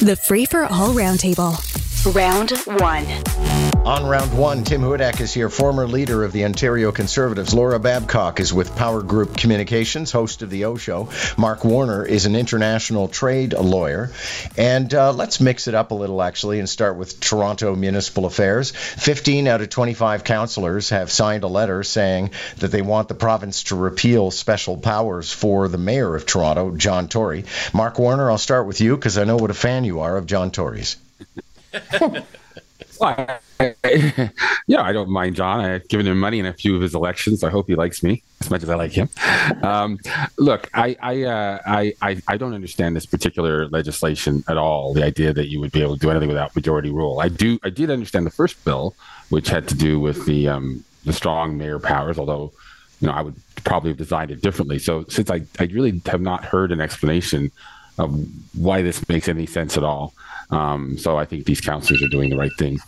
[0.00, 1.56] The Free for All Roundtable.
[2.14, 2.50] Round
[2.80, 3.65] one.
[3.86, 7.54] On round one, Tim Hudak is here, former leader of the Ontario Conservatives.
[7.54, 11.08] Laura Babcock is with Power Group Communications, host of The O Show.
[11.36, 14.10] Mark Warner is an international trade lawyer.
[14.56, 18.72] And uh, let's mix it up a little, actually, and start with Toronto Municipal Affairs.
[18.72, 23.62] 15 out of 25 councillors have signed a letter saying that they want the province
[23.64, 27.44] to repeal special powers for the mayor of Toronto, John Tory.
[27.72, 30.26] Mark Warner, I'll start with you because I know what a fan you are of
[30.26, 30.96] John Tory's.
[33.00, 33.38] I,
[34.66, 35.60] yeah, I don't mind John.
[35.60, 37.40] I've given him money in a few of his elections.
[37.40, 39.08] So I hope he likes me as much as I like him.
[39.62, 39.98] Um,
[40.38, 44.94] look, I I, uh, I I I don't understand this particular legislation at all.
[44.94, 47.20] The idea that you would be able to do anything without majority rule.
[47.20, 47.58] I do.
[47.62, 48.94] I did understand the first bill,
[49.30, 52.18] which had to do with the um, the strong mayor powers.
[52.18, 52.52] Although,
[53.00, 54.78] you know, I would probably have designed it differently.
[54.78, 57.50] So since I I really have not heard an explanation
[57.98, 60.12] of why this makes any sense at all.
[60.50, 62.78] Um, so I think these councillors are doing the right thing.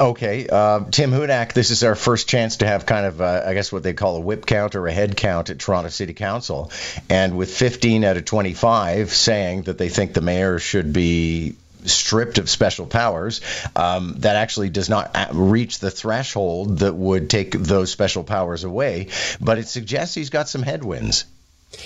[0.00, 3.54] Okay, uh, Tim Hudak, this is our first chance to have kind of, uh, I
[3.54, 6.70] guess, what they call a whip count or a head count at Toronto City Council.
[7.10, 12.38] And with 15 out of 25 saying that they think the mayor should be stripped
[12.38, 13.40] of special powers,
[13.74, 19.08] um, that actually does not reach the threshold that would take those special powers away.
[19.40, 21.24] But it suggests he's got some headwinds.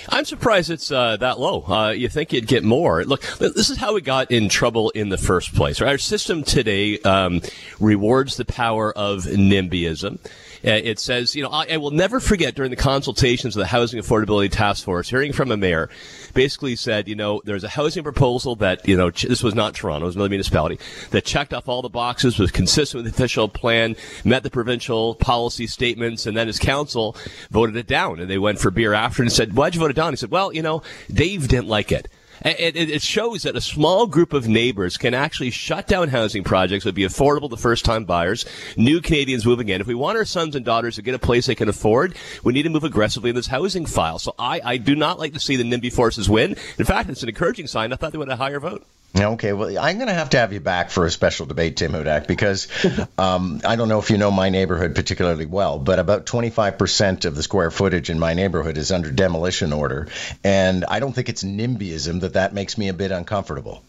[0.09, 1.63] I'm surprised it's uh, that low.
[1.63, 3.03] Uh, you think you'd get more.
[3.03, 5.81] Look, this is how we got in trouble in the first place.
[5.81, 7.41] Our system today um,
[7.79, 10.19] rewards the power of NIMBYism.
[10.65, 13.67] Uh, it says, you know, I, I, will never forget during the consultations of the
[13.67, 15.89] Housing Affordability Task Force, hearing from a mayor,
[16.33, 19.75] basically said, you know, there's a housing proposal that, you know, ch- this was not
[19.75, 20.79] Toronto, it was another municipality,
[21.11, 25.15] that checked off all the boxes, was consistent with the official plan, met the provincial
[25.15, 27.17] policy statements, and then his council
[27.51, 28.21] voted it down.
[28.21, 30.13] And they went for beer after and said, why'd you vote it down?
[30.13, 32.07] He said, well, you know, Dave didn't like it.
[32.43, 36.83] It, it, shows that a small group of neighbors can actually shut down housing projects
[36.83, 39.79] that would be affordable to first time buyers, new Canadians moving in.
[39.79, 42.51] If we want our sons and daughters to get a place they can afford, we
[42.51, 44.19] need to move aggressively in this housing file.
[44.19, 46.57] So I, I do not like to see the NIMBY forces win.
[46.77, 47.93] In fact, it's an encouraging sign.
[47.93, 48.85] I thought they would have a higher vote.
[49.15, 51.91] Okay, well, I'm going to have to have you back for a special debate, Tim
[51.91, 52.67] Hudak, because
[53.17, 57.35] um, I don't know if you know my neighborhood particularly well, but about 25% of
[57.35, 60.07] the square footage in my neighborhood is under demolition order,
[60.43, 63.83] and I don't think it's NIMBYism that that makes me a bit uncomfortable.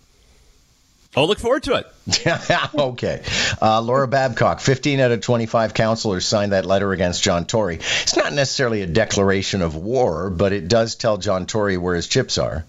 [1.17, 2.75] I'll look forward to it.
[2.75, 3.23] okay.
[3.63, 7.77] Uh, Laura Babcock, 15 out of 25 councillors signed that letter against John Tory.
[7.77, 12.09] It's not necessarily a declaration of war, but it does tell John Tory where his
[12.09, 12.65] chips are.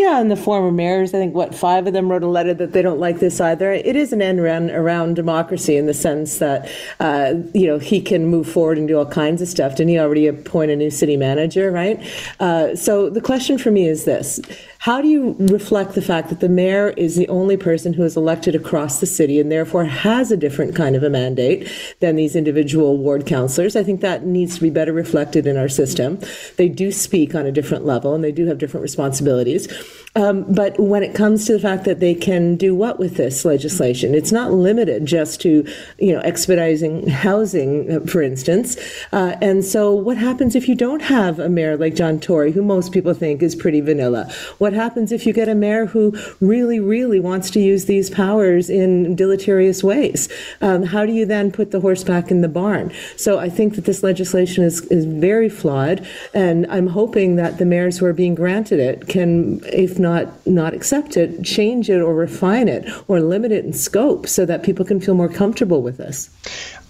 [0.00, 2.72] Yeah, and the former mayors, I think, what, five of them wrote a letter that
[2.72, 3.70] they don't like this either.
[3.70, 8.00] It is an end run around democracy in the sense that, uh, you know, he
[8.00, 9.72] can move forward and do all kinds of stuff.
[9.72, 12.02] Didn't he already appoint a new city manager, right?
[12.40, 14.40] Uh, so the question for me is this
[14.80, 18.16] how do you reflect the fact that the mayor is the only person who is
[18.16, 21.70] elected across the city and therefore has a different kind of a mandate
[22.00, 23.76] than these individual ward councillors?
[23.76, 26.18] I think that needs to be better reflected in our system.
[26.56, 29.68] They do speak on a different level and they do have different responsibilities.
[30.16, 33.44] Um, but when it comes to the fact that they can do what with this
[33.44, 35.64] legislation, it's not limited just to,
[35.98, 38.76] you know, expediting housing, uh, for instance.
[39.12, 42.62] Uh, and so, what happens if you don't have a mayor like John Tory, who
[42.62, 44.32] most people think is pretty vanilla?
[44.58, 48.70] What happens if you get a mayor who really, really wants to use these powers
[48.70, 50.28] in deleterious ways?
[50.60, 52.92] Um, how do you then put the horse back in the barn?
[53.16, 57.64] So, I think that this legislation is is very flawed, and I'm hoping that the
[57.64, 62.14] mayors who are being granted it can, if not not accept it, change it or
[62.14, 65.96] refine it or limit it in scope so that people can feel more comfortable with
[65.96, 66.30] this.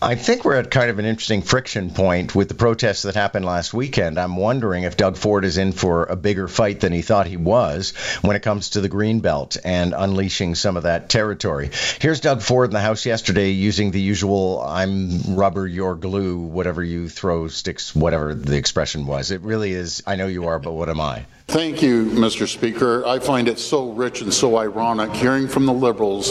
[0.02, 3.44] I think we're at kind of an interesting friction point with the protests that happened
[3.44, 4.18] last weekend.
[4.18, 7.36] I'm wondering if Doug Ford is in for a bigger fight than he thought he
[7.36, 7.90] was
[8.22, 11.70] when it comes to the green belt and unleashing some of that territory.
[12.00, 16.82] Here's Doug Ford in the House yesterday using the usual "I'm rubber, you're glue," whatever
[16.82, 19.30] you throw sticks, whatever the expression was.
[19.30, 20.02] It really is.
[20.06, 21.26] I know you are, but what am I?
[21.50, 22.46] Thank you, Mr.
[22.46, 23.04] Speaker.
[23.04, 26.30] I find it so rich and so ironic hearing from the Liberals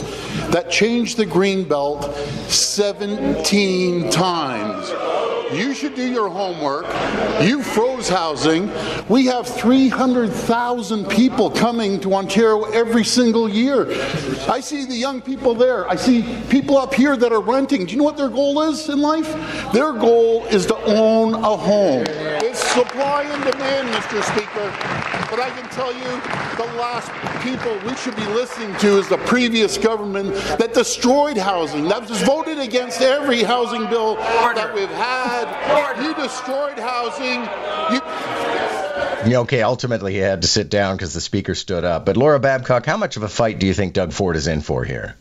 [0.51, 2.15] that changed the green belt
[2.47, 4.89] 17 times
[5.51, 6.85] you should do your homework.
[7.41, 8.71] You froze housing.
[9.07, 13.87] We have 300,000 people coming to Ontario every single year.
[14.47, 15.89] I see the young people there.
[15.89, 17.85] I see people up here that are renting.
[17.85, 19.31] Do you know what their goal is in life?
[19.73, 22.03] Their goal is to own a home.
[22.07, 24.21] It's supply and demand, Mr.
[24.23, 25.08] Speaker.
[25.29, 26.09] But I can tell you
[26.57, 27.11] the last
[27.43, 32.21] people we should be listening to is the previous government that destroyed housing, that was
[32.23, 35.47] voted against every housing bill that we've had
[36.01, 37.41] you destroyed housing.
[39.29, 42.05] You Okay, ultimately he had to sit down because the speaker stood up.
[42.05, 44.61] But Laura Babcock, how much of a fight do you think Doug Ford is in
[44.61, 45.15] for here?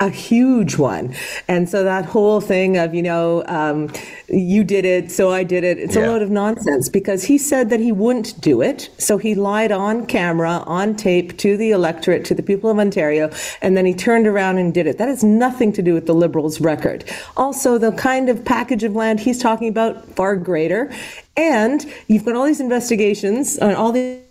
[0.00, 1.14] A huge one.
[1.46, 3.92] And so that whole thing of, you know, um,
[4.28, 6.06] you did it, so I did it, it's yeah.
[6.06, 8.90] a load of nonsense because he said that he wouldn't do it.
[8.98, 13.30] So he lied on camera, on tape to the electorate, to the people of Ontario,
[13.62, 14.98] and then he turned around and did it.
[14.98, 17.04] That has nothing to do with the Liberals' record.
[17.36, 20.92] Also, the kind of package of land he's talking about, far greater.
[21.36, 24.22] And you've got all these investigations on all these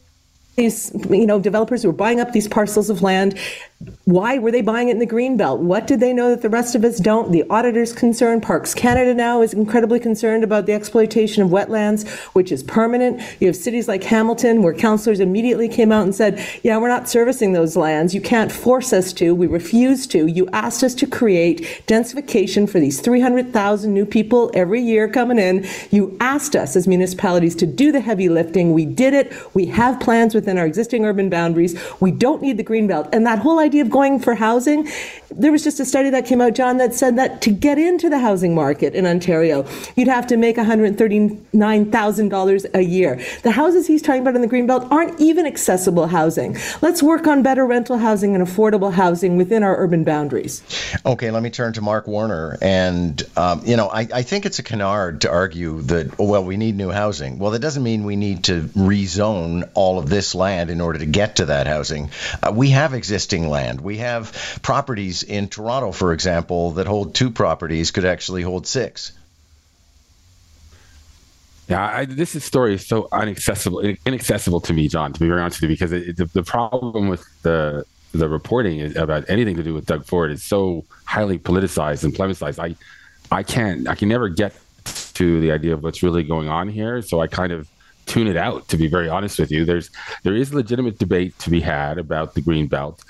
[0.58, 3.38] these you know developers who are buying up these parcels of land
[4.06, 5.60] why were they buying it in the green belt?
[5.60, 7.32] What did they know that the rest of us don't?
[7.32, 8.42] The auditors concerned.
[8.42, 13.22] Parks canada now is incredibly concerned about the exploitation of wetlands which is permanent.
[13.40, 17.08] You have cities like hamilton where councillors immediately came out and said yeah we're not
[17.08, 18.16] servicing those lands.
[18.16, 19.36] You can't force us to.
[19.36, 20.26] We refuse to.
[20.26, 25.68] You asked us to create densification for these 300000 new people every year coming in.
[25.92, 28.74] You asked us as municipalities to do the heavy lifting.
[28.74, 29.34] We did it.
[29.54, 31.80] We have plans within our existing urban boundaries.
[32.00, 33.08] We don't need the green belt.
[33.14, 34.88] And that whole idea of going for housing,
[35.30, 38.10] there was just a study that came out, John, that said that to get into
[38.10, 39.66] the housing market in Ontario,
[39.96, 43.22] you'd have to make $139,000 a year.
[43.44, 46.58] The houses he's talking about in the green belt aren't even accessible housing.
[46.82, 50.64] Let's work on better rental housing and affordable housing within our urban boundaries.
[51.06, 52.58] Okay, let me turn to Mark Warner.
[52.62, 56.58] And, um, you know, I, I think it's a canard to argue that, well, we
[56.58, 57.40] need new housing.
[57.40, 61.06] Well, that doesn't mean we need to rezone all of this land in order to
[61.06, 62.10] get to that housing.
[62.42, 63.82] Uh, we have existing land.
[63.82, 69.12] We have properties in Toronto, for example, that hold two properties could actually hold six.
[71.68, 75.12] Yeah, I, this is story is so inaccessible, inaccessible to me, John.
[75.12, 78.80] To be very honest with you, because it, the, the problem with the the reporting
[78.80, 82.60] is about anything to do with Doug Ford is so highly politicized and politicized.
[82.64, 82.76] I
[83.36, 84.56] I can't I can never get
[85.16, 87.02] to the idea of what's really going on here.
[87.02, 87.70] So I kind of
[88.06, 88.68] tune it out.
[88.70, 89.90] To be very honest with you, there's
[90.24, 93.04] there is legitimate debate to be had about the green belt.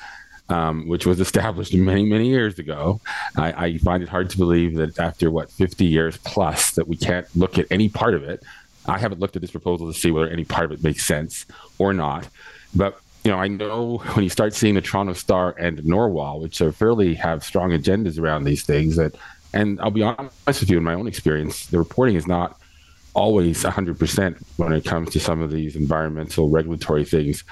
[0.49, 3.01] Um, which was established many, many years ago.
[3.35, 6.95] I, I, find it hard to believe that after what 50 years plus that we
[6.95, 8.43] can't look at any part of it.
[8.85, 11.45] I haven't looked at this proposal to see whether any part of it makes sense
[11.79, 12.29] or not.
[12.73, 16.61] But you know, I know when you start seeing the Toronto Star and Narwhal, which
[16.61, 19.15] are fairly have strong agendas around these things, that
[19.53, 22.59] and I'll be honest with you, in my own experience, the reporting is not
[23.13, 27.43] always 100% when it comes to some of these environmental regulatory things.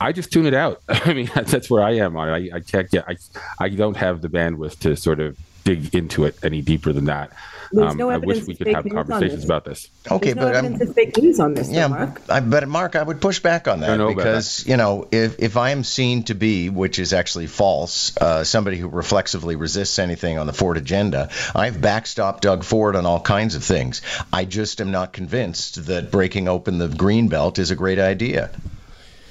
[0.00, 0.82] I just tune it out.
[0.88, 2.52] I mean, that's, that's where I am on it.
[2.52, 3.16] I, I can't get, I,
[3.58, 7.32] I don't have the bandwidth to sort of dig into it any deeper than that.
[7.76, 9.88] Um, no I wish we could have conversations about this.
[10.08, 12.20] Okay, There's but no evidence of fake news on this, yeah, though, Mark.
[12.28, 14.70] I, but Mark, I would push back on that because that.
[14.70, 18.76] you know if if I am seen to be, which is actually false, uh, somebody
[18.76, 23.54] who reflexively resists anything on the Ford agenda, I've backstopped Doug Ford on all kinds
[23.54, 24.02] of things.
[24.32, 28.50] I just am not convinced that breaking open the green belt is a great idea.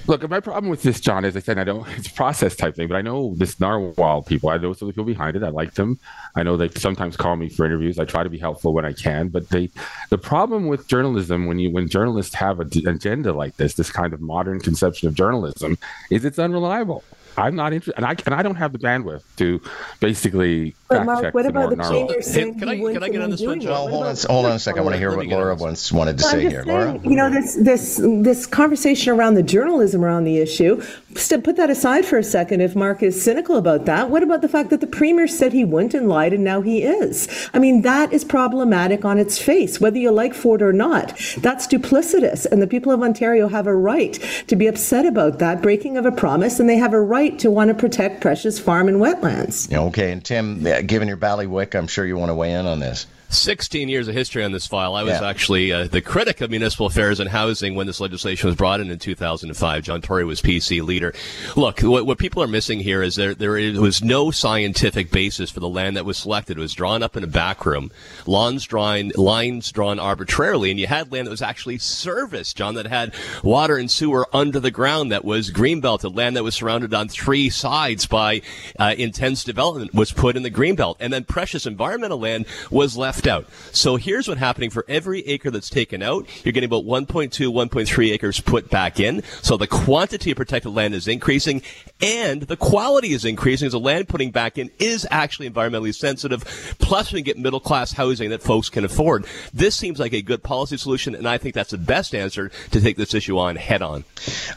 [0.05, 1.87] Look, my problem with this, John, as I said, I don't.
[1.97, 4.49] It's process type thing, but I know this narwhal people.
[4.49, 5.43] I know some of the people behind it.
[5.43, 5.97] I like them.
[6.35, 7.97] I know they sometimes call me for interviews.
[7.99, 9.69] I try to be helpful when I can, but they.
[10.09, 14.13] The problem with journalism, when you when journalists have an agenda like this, this kind
[14.13, 15.77] of modern conception of journalism,
[16.09, 17.03] is it's unreliable.
[17.37, 19.61] I'm not interested, and I and I don't have the bandwidth to
[19.99, 20.75] basically.
[20.89, 22.59] But Mark, what about the change you're saying?
[22.59, 24.79] Can I, can I get on this one, Well, hold on, hold on a second.
[24.79, 26.63] I want to hear what Laura wants wanted to well, say here.
[26.63, 30.83] Saying, Laura, you know this this this conversation around the journalism around the issue.
[31.13, 32.61] Put that aside for a second.
[32.61, 35.65] If Mark is cynical about that, what about the fact that the premier said he
[35.65, 37.27] wouldn't and lied, and now he is?
[37.53, 41.17] I mean, that is problematic on its face, whether you like Ford or not.
[41.37, 44.13] That's duplicitous, and the people of Ontario have a right
[44.47, 47.39] to be upset about that breaking of a promise, and they have a right right
[47.39, 49.73] to want to protect precious farm and wetlands.
[49.73, 53.07] Okay, and Tim, given your bailiwick, I'm sure you want to weigh in on this.
[53.33, 54.95] 16 years of history on this file.
[54.95, 55.27] I was yeah.
[55.27, 58.91] actually uh, the critic of municipal affairs and housing when this legislation was brought in
[58.91, 59.83] in 2005.
[59.83, 61.13] John Tory was PC leader.
[61.55, 63.51] Look, what, what people are missing here is there there
[63.81, 66.57] was no scientific basis for the land that was selected.
[66.57, 67.91] It was drawn up in a back room,
[68.25, 72.87] lawns drawn, lines drawn arbitrarily, and you had land that was actually serviced, John, that
[72.87, 73.13] had
[73.43, 77.49] water and sewer under the ground, that was greenbelted, land that was surrounded on three
[77.49, 78.41] sides by
[78.79, 83.27] uh, intense development was put in the greenbelt, and then precious environmental land was left
[83.27, 83.47] out.
[83.71, 88.13] So here's what's happening for every acre that's taken out, you're getting about 1.2, 1.3
[88.13, 89.23] acres put back in.
[89.41, 91.61] So the quantity of protected land is increasing
[92.01, 96.75] and the quality is increasing as the land putting back in is actually environmentally sensitive.
[96.79, 99.25] Plus we get middle class housing that folks can afford.
[99.53, 102.81] This seems like a good policy solution and I think that's the best answer to
[102.81, 104.03] take this issue on head on.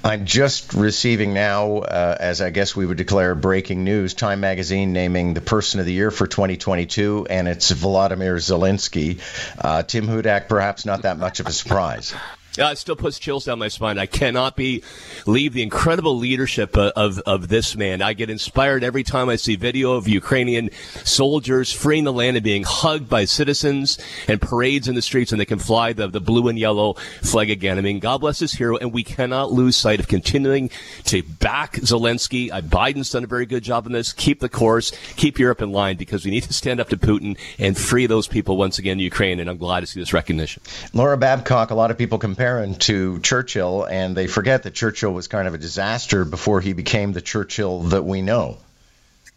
[0.04, 5.34] I'm just receiving now, uh, as guess we would declare breaking news, Time Magazine naming
[5.34, 9.20] the person of the year for 2022 and it's Volodymyr Zelensky.
[9.58, 12.14] Uh, Tim Hudak, perhaps not that much of a surprise.
[12.56, 13.98] Yeah, it still puts chills down my spine.
[13.98, 14.82] I cannot be
[15.26, 18.00] leave the incredible leadership of, of, of this man.
[18.00, 20.70] I get inspired every time I see video of Ukrainian
[21.04, 25.40] soldiers freeing the land and being hugged by citizens and parades in the streets, and
[25.40, 27.76] they can fly the, the blue and yellow flag again.
[27.76, 30.70] I mean, God bless this hero, and we cannot lose sight of continuing
[31.04, 32.50] to back Zelensky.
[32.50, 34.12] Uh, Biden's done a very good job in this.
[34.12, 37.36] Keep the course, keep Europe in line, because we need to stand up to Putin
[37.58, 39.40] and free those people once again in Ukraine.
[39.40, 40.62] And I'm glad to see this recognition.
[40.94, 45.28] Laura Babcock, a lot of people compare to Churchill, and they forget that Churchill was
[45.28, 48.58] kind of a disaster before he became the Churchill that we know.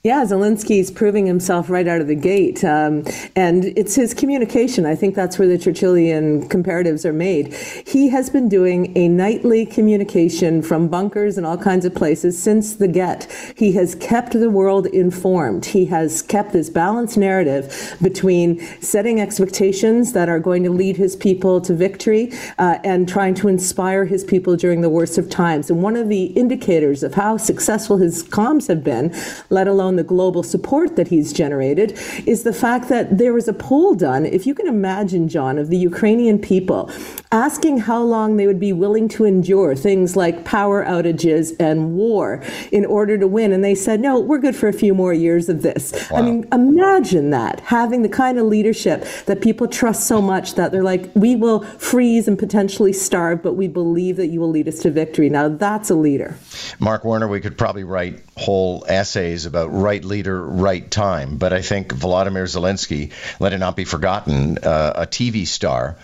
[0.02, 2.64] Yeah, Zelensky's proving himself right out of the gate.
[2.64, 3.04] Um,
[3.36, 4.86] and it's his communication.
[4.86, 7.54] I think that's where the Churchillian comparatives are made.
[7.86, 12.76] He has been doing a nightly communication from bunkers and all kinds of places since
[12.76, 13.30] the get.
[13.58, 15.66] He has kept the world informed.
[15.66, 21.18] He has kept this balanced narrative between setting expectations that are going to lead his
[21.18, 25.70] people to victory uh, and trying to inspire his people during the worst of times.
[25.70, 29.14] And one of the indicators of how successful his comms have been,
[29.50, 33.54] let alone the global support that he's generated is the fact that there was a
[33.54, 36.92] poll done, if you can imagine, John, of the Ukrainian people
[37.32, 42.42] asking how long they would be willing to endure things like power outages and war
[42.72, 43.52] in order to win.
[43.52, 46.10] And they said, no, we're good for a few more years of this.
[46.10, 46.18] Wow.
[46.18, 50.72] I mean, imagine that, having the kind of leadership that people trust so much that
[50.72, 54.68] they're like, we will freeze and potentially starve, but we believe that you will lead
[54.68, 55.30] us to victory.
[55.30, 56.36] Now, that's a leader.
[56.80, 61.38] Mark Warner, we could probably write whole essays about right leader, right time.
[61.38, 65.98] But I think Volodymyr Zelensky, let it not be forgotten, uh, a TV star,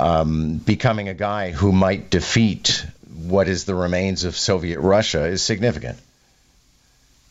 [0.00, 2.86] um, becoming a guy who might defeat
[3.26, 5.98] what is the remains of Soviet Russia is significant.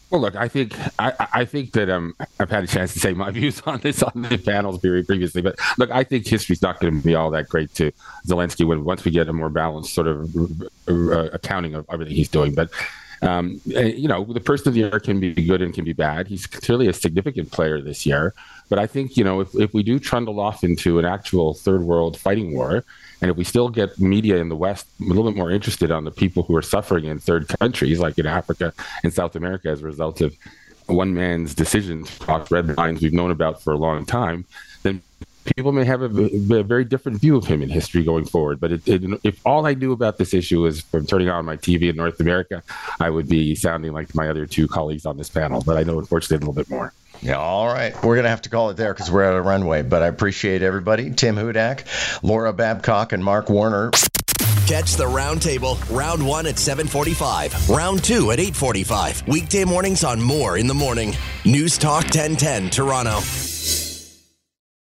[0.09, 3.13] Well, look, I think I, I think that um, I've had a chance to say
[3.13, 6.79] my views on this on the panels very previously, but look, I think history's not
[6.79, 7.91] going to be all that great to
[8.25, 10.33] Zelensky when once we get a more balanced sort of
[10.87, 12.55] uh, accounting of everything he's doing.
[12.55, 12.69] But
[13.21, 15.93] um, eh, you know, the person of the year can be good and can be
[15.93, 16.27] bad.
[16.27, 18.33] He's clearly a significant player this year.
[18.69, 21.83] But I think, you know, if, if we do trundle off into an actual third
[21.83, 22.83] world fighting war,
[23.21, 26.03] and if we still get media in the West a little bit more interested on
[26.03, 29.81] the people who are suffering in third countries, like in Africa and South America, as
[29.81, 30.35] a result of
[30.85, 34.45] one man's decisions cross red lines we've known about for a long time,
[34.83, 35.01] then
[35.55, 38.59] people may have a, a, very different view of him in history going forward.
[38.59, 41.57] But it, it, if all I knew about this issue is from turning on my
[41.57, 42.63] TV in North America,
[42.99, 45.61] I would be sounding like my other two colleagues on this panel.
[45.65, 46.93] But I know, unfortunately, a little bit more.
[47.21, 47.93] Yeah, all right.
[47.95, 49.81] We're going to have to call it there because we're out of runway.
[49.81, 51.11] But I appreciate everybody.
[51.11, 53.91] Tim Hudak, Laura Babcock, and Mark Warner.
[54.67, 59.25] Catch the roundtable, round one at 745, round two at 845.
[59.25, 61.15] Weekday mornings on Moore in the Morning.
[61.45, 63.21] News Talk 1010, Toronto.